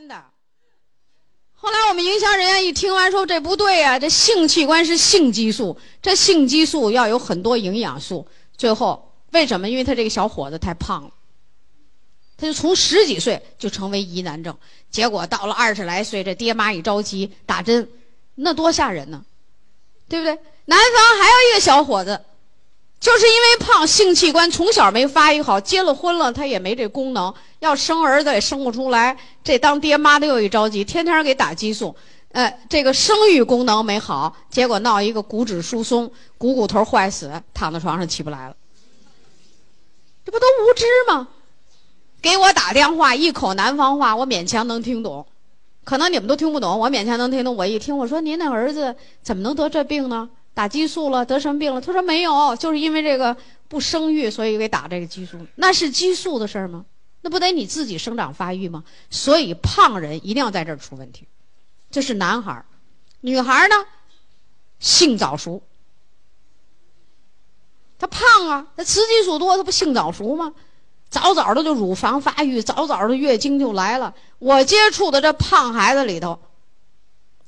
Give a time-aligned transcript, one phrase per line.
[0.00, 0.24] 真的。
[1.56, 8.26] 后来我们营销人员一听完说这不对呀，这性器官是性激素，这性激素要有很多营养素。
[8.56, 9.68] 最后为什么？
[9.68, 11.10] 因为他这个小伙子太胖了，
[12.38, 14.56] 他就从十几岁就成为疑难症，
[14.90, 17.86] 结果到了二十来岁，这爹妈一着急打针，
[18.36, 19.22] 那多吓人呢，
[20.08, 20.32] 对不对？
[20.64, 22.18] 南方还有一个小伙子。
[23.00, 29.16] 就是因为胖，性器官从小没发育好，结了婚了他也没这功能，要生儿子也生不出来。
[29.42, 31.96] 这当爹妈的又一着急，天天给打激素，
[32.32, 38.54] 呃，这个生育功能没好，结果闹一个骨质疏松，股骨头坏死，躺在床上起不来了。
[40.26, 41.28] 这不都无知吗？
[42.20, 45.26] 给我打电话，一口南方话，我勉强能听懂，
[45.84, 47.56] 可能你们都听不懂，我勉强能听懂。
[47.56, 50.28] 我一听，我说您那儿子怎么能得这病呢？
[50.60, 51.80] 打激素了，得什么病了？
[51.80, 53.34] 他说没有，就是因为这个
[53.66, 55.38] 不生育，所以给打这个激素。
[55.54, 56.84] 那是激素的事儿吗？
[57.22, 58.84] 那不得你自己生长发育吗？
[59.08, 61.26] 所以胖人一定要在这儿出问题。
[61.90, 62.66] 这是男孩儿，
[63.22, 63.86] 女孩儿呢，
[64.80, 65.62] 性早熟。
[67.98, 70.52] 他胖啊，他雌激素多，他不性早熟吗？
[71.08, 74.14] 早早的就乳房发育，早早的月经就来了。
[74.38, 76.38] 我接触的这胖孩子里头，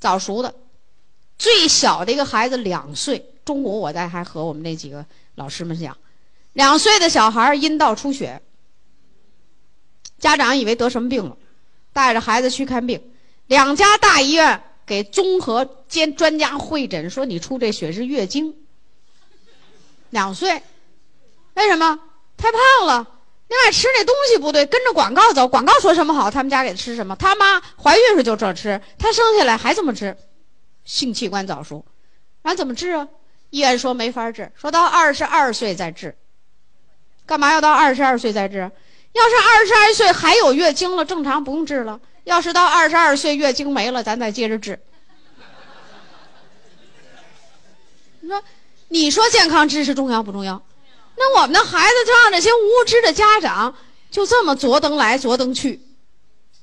[0.01, 0.55] 早熟的。
[1.43, 5.05] 最小的一个孩子两岁，中午我在还和我们那几个
[5.35, 5.99] 老师们讲，
[6.53, 8.41] 两岁的小孩阴道出血，
[10.21, 11.37] 家长以为得什么病了，
[11.93, 13.11] 带着孩子去看病，
[13.49, 18.55] 两家大医院给综合兼专家会诊说你出这血是月经。
[20.11, 20.63] 两岁，
[21.55, 21.99] 为什么？
[22.37, 23.05] 太胖了，
[23.49, 30.17] 另外吃那东西不对，跟着广告走，广告说什么好，他们家给吃什么，他妈怀孕时就这吃，他生下来还这么吃。
[30.85, 31.85] 性器官早熟，
[32.43, 33.09] 俺怎么治啊？
[33.51, 36.17] 医院说没法治，说到二十二岁再治。
[37.27, 38.59] 干嘛要到二十二岁再治？
[39.13, 42.01] 要是二十二岁还有月经了，正常不用治了。
[42.25, 44.81] 要是到二十二岁月经没了，咱再接着治。
[48.21, 48.43] 你说，
[48.89, 50.63] 你说健康知识重要不重要？
[51.17, 53.75] 那我们的孩子就让这些无知的家长
[54.11, 55.81] 就这么左等来左等去，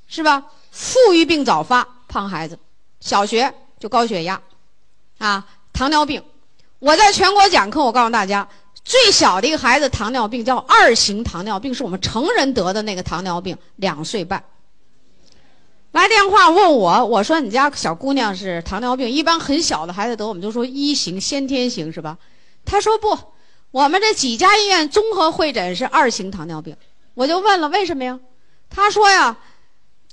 [0.07, 0.43] 是吧？
[0.71, 2.57] 富裕病早发，胖孩子，
[2.99, 3.53] 小学。
[3.79, 4.41] 就高血压，
[5.17, 6.21] 啊，糖尿病。
[6.79, 8.47] 我在全国讲课，我告诉大家，
[8.83, 14.43] 最小的一个孩子糖尿病叫二型糖尿病，是我们成人得的那个糖尿病，两岁半。
[15.91, 22.17] 来电话问我，我说你家小姑娘是糖尿病，一般很小的孩子得，我们就说一型先天型是吧？
[22.65, 23.17] 他说不，
[23.71, 26.75] 我们这几家医院综合会诊是二型糖尿病。
[27.13, 28.19] 我就问了为什么呀？
[28.69, 29.37] 他说呀。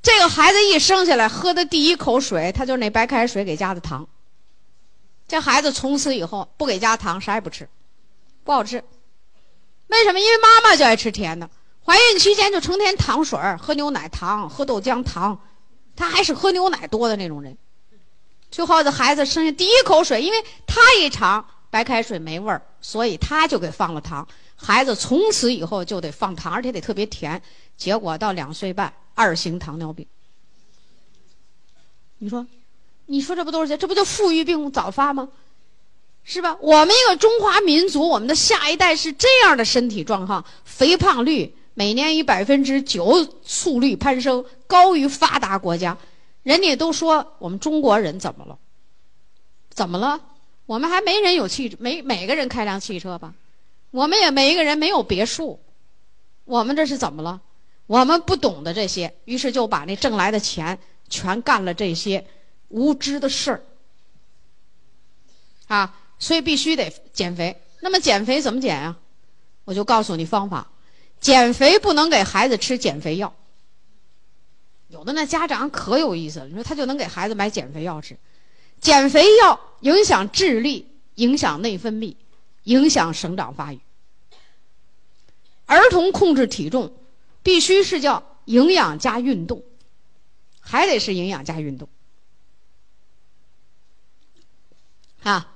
[0.02, 4.06] 这个孩子一生下来喝的第一口水，他就是那白开水给加的糖。
[5.26, 7.68] 这孩子从此以后不给加糖，啥也不吃，
[8.44, 8.84] 不好吃。
[9.88, 10.20] 为什么？
[10.20, 11.50] 因为妈妈就爱吃甜的，
[11.84, 15.40] 怀孕期间就成天糖水喝牛奶糖，喝豆浆糖，
[15.96, 17.58] 他还是喝牛奶多的那种人。
[18.48, 24.26] 最后这孩子生下第一口水，因为他一尝白开水没味儿，所以他就给放了糖。
[24.54, 27.42] 孩子从此以后就得放糖，而且得特别甜。
[27.76, 28.92] 结果到两岁半。
[29.16, 30.06] 二型糖尿病，
[32.18, 32.46] 你说，
[33.06, 33.76] 你说这不都是这？
[33.76, 35.28] 这不就富裕病早发吗？
[36.22, 36.56] 是吧？
[36.60, 45.96] 我们一个中华民族，我们的下一代是这样的身体状况，肥胖率每年以百分之九速率攀升，高于发达国家。
[46.42, 48.58] 人家都说我们中国人怎么了？
[49.70, 50.20] 怎么了？
[50.66, 53.32] 我们还没人有汽，没每个人开辆汽车吧？
[53.92, 55.58] 我们也没一个人没有别墅，
[56.44, 57.40] 我们这是怎么了？
[57.86, 62.26] 我们不懂得这些，于是就把那挣来的钱全干了这些
[62.68, 63.62] 无知的事儿，
[65.68, 67.62] 啊，所以必须得减肥。
[67.80, 68.98] 那么减肥怎么减啊？
[69.64, 70.68] 我就告诉你方法：
[71.20, 73.32] 减肥不能给孩子吃减肥药。
[74.88, 78.16] 有的那家长可有意思了，你说他就能给孩子买减肥药吃，
[78.80, 82.16] 减肥药影响智力，影响内分泌，
[82.64, 83.78] 影响生长发育。
[85.66, 86.92] 儿童控制体重。
[87.46, 89.62] 必须是叫营养加运动，
[90.58, 91.88] 还得是营养加运动。
[95.22, 95.54] 啊，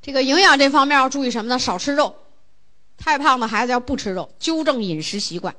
[0.00, 1.58] 这个营养这方面要注意什么呢？
[1.58, 2.14] 少吃肉，
[2.96, 5.56] 太胖的孩子要不吃肉，纠正饮食习惯。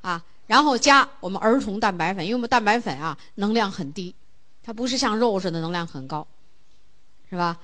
[0.00, 4.16] 啊，然后加我们儿童蛋白粉，因为我们蛋白粉啊能量很低，
[4.64, 6.26] 它不是像肉似的能量很高，
[7.30, 7.60] 是吧？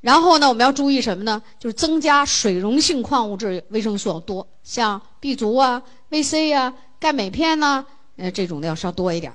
[0.00, 1.42] 然后呢，我们要注意什么呢？
[1.58, 7.86] 就是增加水溶性矿物质、维生素要多，像 B 族啊、VC 呀、钙镁片呐，
[8.16, 9.34] 呃，这种的要稍多一点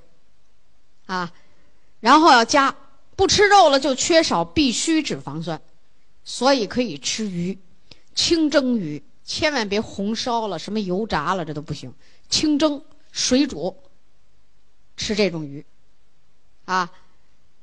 [1.06, 1.32] 啊。
[2.00, 2.76] 然后要加，
[3.16, 5.62] 不吃肉了就缺少必需脂肪酸，
[6.24, 7.58] 所以可以吃鱼，
[8.14, 11.94] 清蒸鱼，千万别红烧了，什么油炸了，这都不行。
[12.30, 13.78] 清蒸、水煮，
[14.98, 15.66] 吃这种鱼，
[16.66, 16.92] 啊，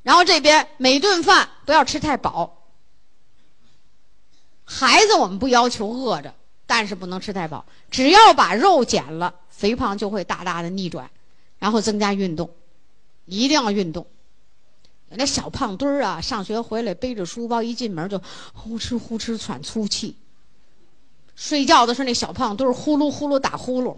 [0.02, 2.56] 然后这边每顿饭不要吃太饱。
[4.64, 6.34] 孩子我们不要求饿着，
[6.70, 7.66] 但是不能吃太饱。
[7.90, 11.10] 只要把肉减了，肥胖就会大大的逆转。
[11.58, 12.48] 然后增加运动，
[13.26, 14.06] 一定要运动。
[15.08, 18.22] 那小胖墩儿啊，上学回来背着书包，一进门就
[18.54, 20.14] 呼哧呼哧喘粗气。
[21.34, 23.96] 睡觉的时候，那小胖墩儿呼噜呼噜打呼噜。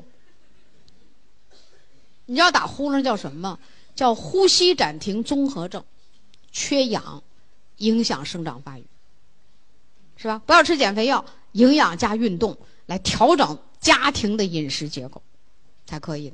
[2.24, 3.58] 你知道打呼噜叫什么？
[3.94, 5.84] 叫呼吸暂停综合症，
[6.50, 7.22] 缺氧，
[7.76, 8.86] 影响生长发育，
[10.16, 10.40] 是吧？
[10.46, 12.56] 不要吃减肥药，营养加运动
[12.86, 15.22] 来调整家庭的饮食结构，
[15.86, 16.32] 才可以。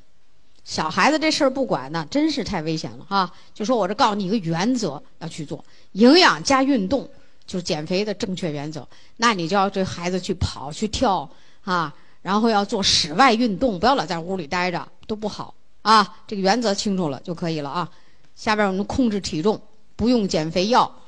[0.64, 3.32] 小孩子这事儿不管呢，真是太危险了哈！
[3.54, 7.08] 就说我这告诉你一个原则要去做，营养加运动
[7.46, 8.86] 就是减肥的正确原则。
[9.16, 11.30] 那你就要这孩子去跑去跳
[11.64, 16.16] 啊，然后要做室外运动，不要老在屋里待着，都不好啊。
[16.26, 17.90] 这个原则清楚了就可以了啊。
[18.36, 19.58] 下边我们控制体重，
[19.96, 21.00] 不用减肥药，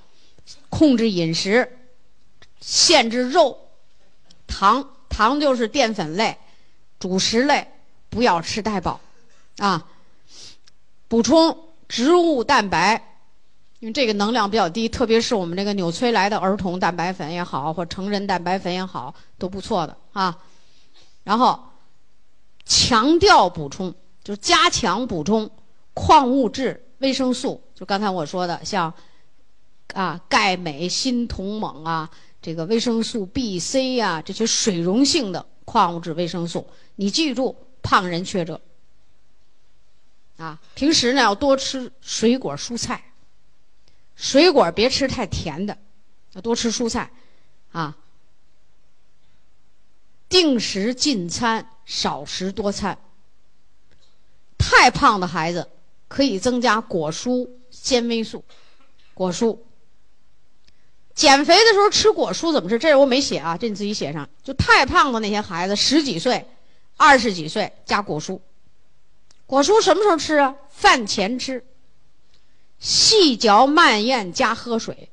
[0.71, 1.71] 控制饮食，
[2.63, 3.59] 限制肉、
[4.51, 6.37] 糖，糖就是淀粉类、
[6.99, 7.67] 主食类，
[8.11, 9.01] 不要吃太饱。
[9.59, 9.87] 啊，
[11.09, 11.57] 补充
[11.89, 13.19] 植物蛋白，
[13.79, 20.37] 因为这个能量比较低，特别是我们这个纽崔莱的儿童蛋白粉也好，或成人蛋白粉也好，都不错的啊。
[21.25, 21.59] 然后
[22.65, 23.95] 强调补充，
[24.25, 25.51] 就是加强补充
[25.93, 28.93] 矿物质、维生素，就刚才我说的，像
[29.93, 32.09] 啊钙、镁、锌、铜、锰啊，
[32.43, 36.67] 这个维生素 B、C 呀，这些水溶性的矿物质、维生素，
[36.97, 38.61] 你记住，胖人缺这。
[40.39, 43.13] 啊，平时呢要多吃水果蔬菜，
[44.17, 45.77] 水果别吃太甜的，
[46.33, 47.11] 要多吃蔬菜，
[47.73, 47.95] 啊，
[50.31, 52.99] 定时进餐，少食多餐。
[54.57, 55.69] 太胖的孩子
[56.09, 58.43] 可以增加果蔬纤维素，
[59.13, 59.59] 果蔬。
[61.21, 62.79] 减肥的时候吃果蔬怎么吃？
[62.79, 64.27] 这我没写啊，这你自己写上。
[64.43, 66.47] 就太胖的那些孩子，十几岁、
[66.97, 68.41] 二十几岁加果蔬。
[69.45, 70.55] 果蔬什么时候吃啊？
[70.71, 71.63] 饭前吃，
[72.79, 75.11] 细嚼慢咽加喝水，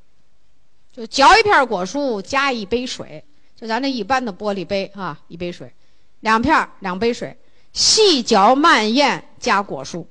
[0.96, 3.26] 就嚼一片果蔬加一杯水，
[3.60, 5.74] 就咱那一般的玻璃杯啊，一杯水，
[6.22, 7.38] 两片两杯水，
[7.74, 10.06] 细嚼慢咽加果蔬。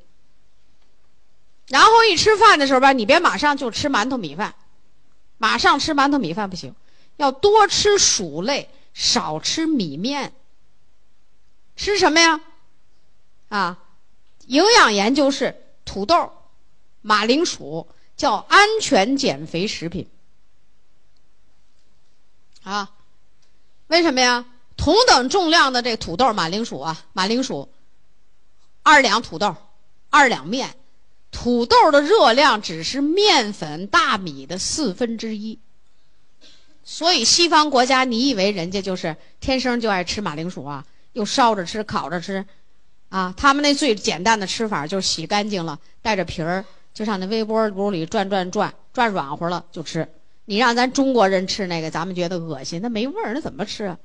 [1.68, 4.54] 然后一吃饭的时候吧，你别马上就吃馒头米饭，
[5.38, 6.74] 马上吃馒头米饭不行，
[7.16, 10.32] 要多吃薯类，少吃米面。
[11.76, 12.40] 吃什么呀？
[13.48, 13.78] 啊？
[14.46, 16.32] 营养研究是土豆、
[17.02, 20.08] 马铃薯叫安全减肥食品
[22.62, 22.90] 啊？
[23.88, 24.44] 为什么呀？
[24.76, 27.72] 同等重量的这土豆、马铃薯啊，马铃薯
[28.82, 29.56] 二两土豆，
[30.10, 30.76] 二两面，
[31.38, 35.58] 土豆的热量只是面粉、大米的四分之一。
[36.82, 40.82] 所以西方国家，你以为人家就是天生就爱吃马铃薯啊？
[41.12, 42.46] 又烧着吃，烤着吃。
[43.10, 50.08] 啊，他们那最简单的吃法就是洗干净了，带着皮儿，就上那微波炉里转转转，转软和了就吃。
[50.46, 53.98] 你让咱中国人吃那个，咱们觉得恶心，那没味儿，那怎么吃啊？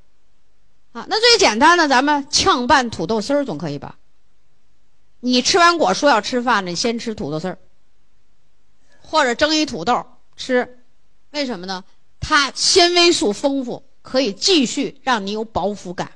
[0.92, 3.96] 啊，那最简单的，咱们炝拌土豆丝儿总可以吧？
[5.22, 7.58] 你吃完果蔬要吃饭呢，先吃土豆丝儿，
[9.02, 10.06] 或者蒸一土豆
[10.36, 10.84] 吃，
[11.32, 11.84] 为什么呢？
[12.20, 16.12] 它纤维素丰富，可以继续让你有饱腹感。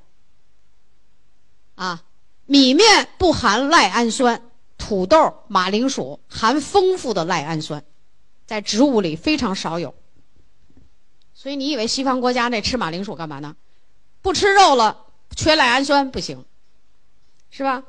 [1.76, 2.04] 啊。
[2.48, 4.40] 米面不含赖氨酸，
[4.78, 7.84] 土豆、马铃薯含丰富的赖氨酸，
[8.46, 9.96] 在植物里非常少有。
[11.34, 13.56] 所以你以为西方国家那吃马铃薯干嘛呢？
[14.22, 16.46] 不吃肉了，缺赖氨酸不行，
[17.50, 17.84] 是吧？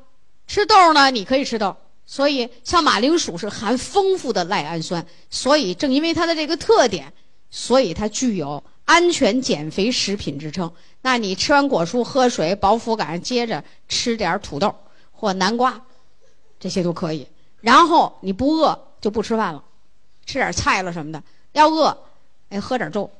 [0.47, 1.75] 吃豆呢，你可以吃豆。
[2.05, 7.13] 所以像马铃薯是含丰富的赖氨酸，所以正因为它的这个特点，
[7.51, 8.63] 所以它具有。
[8.85, 14.73] 安全减肥食品之称，那你吃完果蔬喝水饱腹感，接着吃点土豆
[15.11, 15.81] 或南瓜，
[16.57, 17.27] 这些都可以。
[17.59, 19.61] 然后你不饿就不吃饭了，
[20.25, 21.21] 吃点菜了什么的。
[21.51, 21.97] 要饿，
[22.47, 23.11] 哎，喝点粥，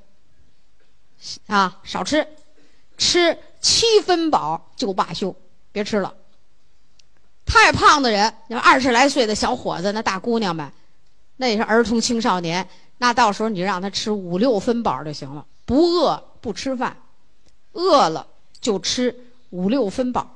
[1.47, 2.25] 啊，少吃，
[2.97, 5.35] 吃七分饱就罢休，
[5.73, 6.15] 别吃了。
[7.47, 10.71] 太胖的人，你说二十来岁的小伙子，那大姑娘们，
[11.37, 15.45] 那也是儿童青少年，那到时候你让他吃五六分饱就行了。
[15.65, 16.97] 不饿不吃饭，
[17.71, 18.27] 饿了
[18.59, 19.15] 就吃
[19.49, 20.35] 五六分饱。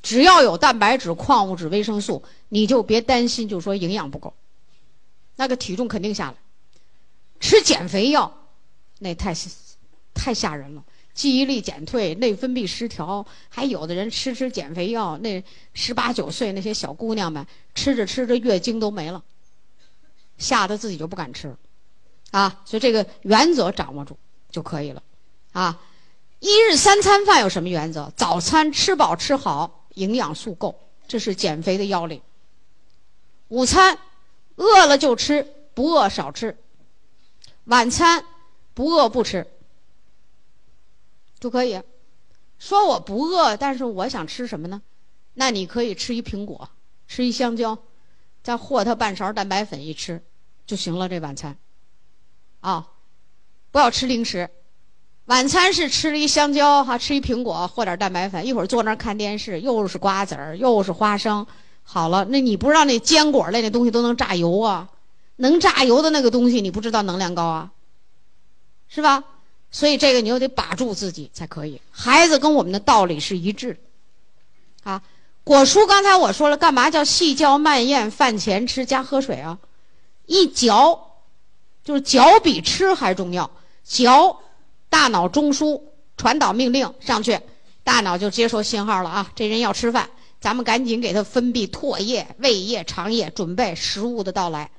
[0.00, 4.32] 只要有蛋白质、矿物质、维生素，你就别担心，就说营养不够，
[5.36, 6.36] 那个体重肯定下来。
[7.40, 8.32] 吃减肥药，
[9.00, 9.34] 那太
[10.14, 10.82] 太吓人了。
[11.14, 15.16] 记忆力减退、内分泌失调，还有的人吃吃减肥药。
[15.18, 15.42] 那
[15.72, 19.22] 十八九岁那些小姑娘们，吃着吃着月经都没了，
[20.36, 21.56] 吓得自己就不敢吃，
[22.32, 22.60] 啊！
[22.64, 24.18] 所以这个原则掌握住
[24.50, 25.02] 就可以了，
[25.52, 25.80] 啊！
[26.40, 28.12] 一日三餐饭有什么原则？
[28.16, 32.20] 早餐吃饱吃好，营养素够，这是减肥的要领。
[33.48, 33.96] 午餐
[34.56, 36.58] 饿了就吃，不饿少吃。
[37.66, 38.24] 晚餐
[38.74, 39.46] 不饿不吃。
[41.44, 41.78] 就可以，
[42.58, 44.80] 说我不饿，但是我想吃什么呢？
[45.34, 46.70] 那你可以吃一苹果，
[47.06, 47.76] 吃一香蕉，
[48.42, 50.22] 再和它半勺蛋白粉一吃，
[50.64, 51.06] 就行了。
[51.06, 51.58] 这晚餐，
[52.60, 52.88] 啊，
[53.70, 54.48] 不要吃零食。
[55.26, 61.46] 晚餐是吃了一香蕉，哈，吃一苹果，和点蛋白粉，一会儿坐那儿看电视，又是瓜子儿，又是花生。
[61.82, 64.88] 好了，那你不知道那坚果类那东西都能榨油啊？
[65.36, 67.72] 能榨油的那个东西，你不知道能量高啊？
[68.88, 69.24] 是吧？
[69.74, 71.80] 所以这个你又得把住自己才可以。
[71.90, 73.76] 孩子跟我们的道理是一致
[74.84, 75.02] 的，啊，
[75.42, 79.58] 果蔬刚才我说了，干嘛叫细嚼慢咽，饭前吃加喝水啊？
[80.26, 81.16] 一嚼，
[81.82, 83.50] 就是嚼比吃还重要。
[83.82, 84.38] 嚼，
[84.88, 85.82] 大脑中枢
[86.16, 87.40] 传导命令上去，
[87.82, 90.08] 大脑就接收信号了啊，这人要吃饭，
[90.40, 94.70] 咱们赶紧给他分泌唾液、胃液、肠液，准备食物的到来。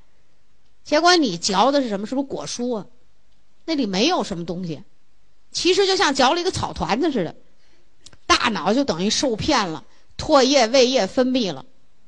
[0.84, 2.06] 结果你嚼的是什么？
[2.06, 2.86] 是不是果蔬啊？
[3.66, 4.82] 那里没有什么东西，
[5.52, 7.36] 其实就像嚼了一个草团子似的，
[8.26, 9.84] 大脑就等于受骗了，
[10.16, 11.66] 唾液、胃液分泌了，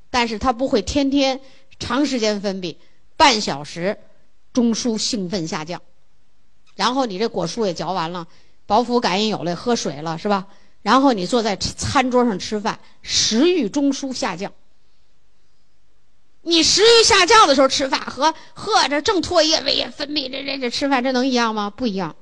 [0.09, 1.41] 但是它不会天天
[1.79, 2.77] 长时间分泌，
[3.17, 3.99] 半小时，
[4.53, 5.83] 中枢兴奋下降，
[6.77, 8.27] 然后你这果蔬也嚼完了，
[8.67, 10.47] 饱腹感也有了，喝水了是吧？
[10.83, 14.53] 然后你坐在餐桌上吃饭，食欲中枢下降。
[16.43, 21.69] 你食欲下降的时候吃饭和喝着正唾液、胃液分泌这这这吃饭，这能一样吗？
[21.69, 22.15] 不一样。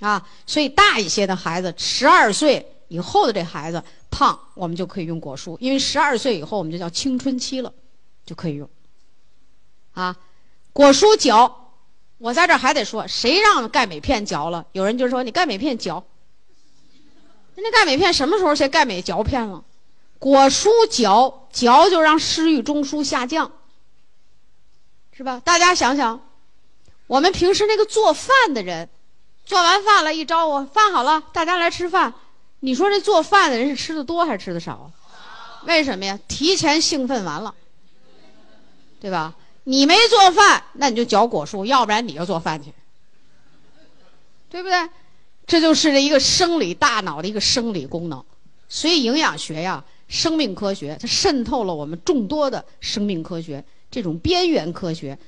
[0.00, 7.72] 啊，所以大一些的孩子，十二岁以后的这孩子胖，我们就可以用果蔬，因为十二岁以后我们就叫青春期了，
[8.26, 8.68] 就可以用。
[9.92, 10.16] 啊，
[10.72, 11.70] 果蔬嚼，
[12.18, 14.66] 我在这还得说，谁让钙镁片嚼了？
[14.72, 16.04] 有人就说你钙镁片嚼，
[17.54, 19.64] 那钙镁片什么时候写钙镁嚼片了？
[20.22, 23.50] 果蔬嚼嚼就让食欲中枢下降，
[25.12, 25.42] 是吧？
[25.44, 26.24] 大家想想，
[27.08, 28.88] 我们平时那个做饭的人，
[29.44, 32.14] 做完饭了，一招呼饭好了，大家来吃饭。
[32.60, 34.92] 你说这做饭的人是吃的多还是吃的少？
[35.64, 36.16] 为什么呀？
[36.28, 37.52] 提前兴奋完了，
[39.00, 39.34] 对吧？
[39.64, 42.72] 你没做饭，那你就嚼果蔬，要不然你就做饭去，
[44.48, 44.88] 对不对？
[45.48, 48.24] 这就是这一个生理大脑的一个生理功能。
[48.68, 49.82] 所以营养学呀。
[50.12, 55.18] 生命科学，它渗透了我们众多的生命科学这种边缘科学，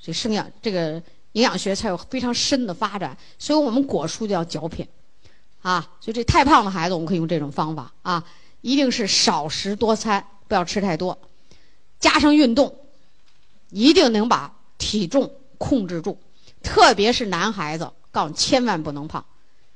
[0.00, 1.02] 这生养这个
[1.32, 3.18] 营养学才有非常深的发展。
[3.36, 4.86] 所以我们果蔬叫嚼片，
[5.60, 8.24] 啊，所以这太胖的孩子我们可以用这种方法啊，
[8.60, 11.18] 一定是少食多餐，不要吃太多，
[11.98, 12.72] 加上运动，
[13.70, 16.16] 一定能把体重控制住，
[16.62, 19.24] 特别是男孩子，告诉你千万不能胖。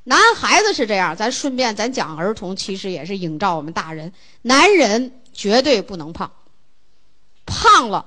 [0.05, 4.13] 男孩子是这样，咱顺便咱讲儿童，其实也是映照我们大人。
[4.43, 6.33] 男人绝对不能胖，
[7.47, 8.07] 胖了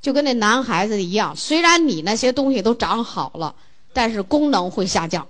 [0.00, 3.54] 就跟那男孩子一样，虽然你那些东西都长好了，
[3.92, 5.28] 但是功能会下降。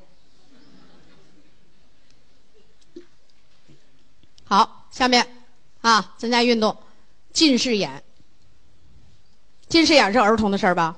[4.45, 5.26] 好，下面
[5.81, 6.76] 啊，增加运动，
[7.33, 8.02] 近视眼。
[9.69, 10.97] 近视眼是儿童的事儿吧？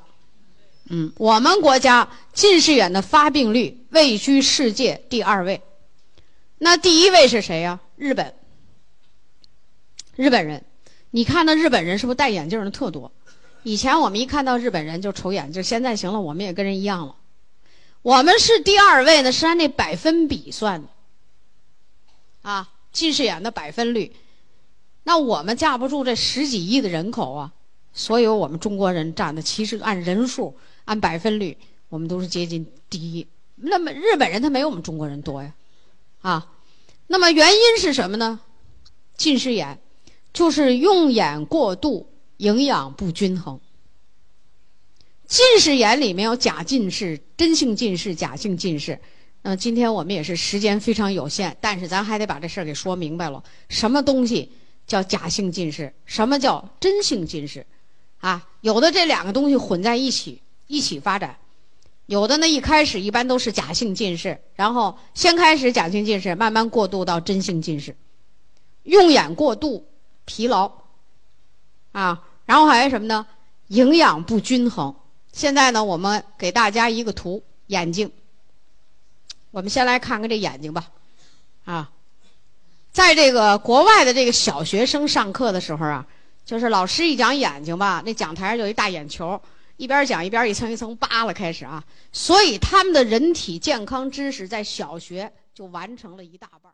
[0.92, 5.62] 嗯，我们国家近视眼的发病率位居世界第二位，
[6.58, 7.78] 那第一位是谁呀？
[7.94, 8.34] 日本。
[10.16, 10.64] 日本人，
[11.12, 13.12] 你看那日本人是不是戴眼镜的特多？
[13.62, 17.14] 以前我们一看到日本人就瞅眼镜，现在行了，我们也跟人一样了。
[18.02, 20.88] 我们是第二位呢，是按那百分比算的，
[22.42, 24.12] 啊，近视眼的百分率。
[25.04, 27.52] 那我们架不住这十几亿的人口啊，
[27.92, 30.58] 所以我们中国人占的其实按人数。
[30.84, 31.56] 按百分率，
[31.88, 33.26] 我们都是接近第一。
[33.56, 35.52] 那么日本人他没有我们中国人多呀，
[36.20, 36.50] 啊，
[37.06, 38.40] 那么原因是什么呢？
[39.16, 39.78] 近视眼，
[40.32, 42.08] 就是用眼过度，
[42.38, 43.60] 营养不均衡。
[45.26, 48.98] 近视眼里面有假近视、真性近视、假性近视。
[49.42, 53.44] 那么今天我们也是时间非常有限，但是咱还得把这事儿给说明白了。
[53.68, 54.50] 什么东西
[54.86, 55.92] 叫假性近视？
[56.04, 57.66] 什么叫真性近视？
[58.18, 60.40] 啊，有的这两个东西混在一起。
[60.70, 61.36] 一起发展，
[62.06, 67.96] 有的呢一开始一般都是假性近视，然后先开始假性近视，慢慢过渡到真性近视，
[68.84, 69.84] 用眼过度，
[70.24, 70.70] 疲劳，
[71.90, 73.26] 啊，然后还有什么呢？
[73.66, 74.94] 营养不均衡。
[75.32, 78.12] 现在呢，我们给大家一个图，眼睛，
[79.50, 80.88] 我们先来看看这眼睛吧，
[81.64, 81.90] 啊，
[82.92, 86.06] 在这个国外的这个小学生上课的时候啊，
[86.44, 89.40] 就是老师一讲眼睛吧，那讲台上有一大眼球，
[89.80, 91.82] 一边讲一边一层一层扒了开始啊，
[92.12, 96.70] 所以他们的人体健康知识在小学就完成了一大半。